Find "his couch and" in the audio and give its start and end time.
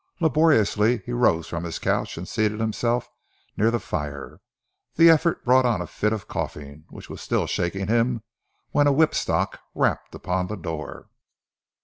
1.63-2.27